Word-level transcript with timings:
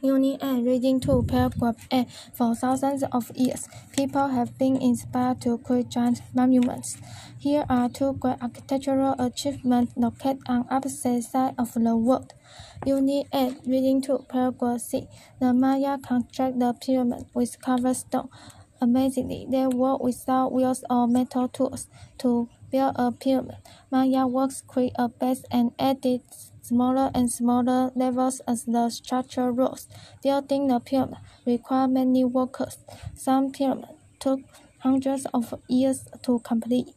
Unit 0.00 0.40
A 0.40 0.62
Reading 0.62 1.00
2 1.00 1.24
Paragraph 1.24 1.74
A 1.92 2.06
For 2.32 2.54
thousands 2.54 3.02
of 3.10 3.32
years, 3.34 3.68
people 3.96 4.28
have 4.28 4.56
been 4.56 4.80
inspired 4.80 5.40
to 5.40 5.58
create 5.58 5.88
giant 5.88 6.22
monuments. 6.32 6.98
Here 7.36 7.66
are 7.68 7.88
two 7.88 8.12
great 8.12 8.36
architectural 8.40 9.16
achievements 9.18 9.94
located 9.96 10.38
on 10.46 10.66
opposite 10.70 11.24
sides 11.24 11.56
of 11.58 11.74
the 11.74 11.96
world. 11.96 12.32
Unit 12.86 13.26
A 13.34 13.56
Reading 13.66 14.00
2 14.00 14.26
Paragraph 14.28 14.82
C 14.82 15.08
The 15.40 15.52
Maya 15.52 15.98
construct 15.98 16.60
the 16.60 16.72
pyramid 16.74 17.26
with 17.34 17.60
carved 17.60 17.96
stone. 17.96 18.28
Amazingly, 18.80 19.48
they 19.50 19.66
work 19.66 20.00
without 20.00 20.52
wheels 20.52 20.84
or 20.88 21.08
metal 21.08 21.48
tools 21.48 21.88
to 22.18 22.48
build 22.70 22.94
a 22.94 23.10
pyramid. 23.10 23.56
Maya 23.90 24.28
works 24.28 24.62
create 24.64 24.92
a 24.94 25.08
base 25.08 25.44
and 25.50 25.72
added 25.76 26.22
smaller 26.68 27.10
and 27.14 27.30
smaller 27.30 27.90
levels 27.94 28.40
as 28.46 28.64
the 28.64 28.90
structure 28.90 29.50
rose. 29.50 29.88
Building 30.22 30.68
the 30.68 30.78
pyramid 30.80 31.18
required 31.46 31.90
many 31.90 32.24
workers. 32.24 32.78
Some 33.14 33.50
pyramids 33.52 33.92
took 34.20 34.40
hundreds 34.80 35.26
of 35.32 35.54
years 35.68 36.08
to 36.22 36.38
complete. 36.40 36.88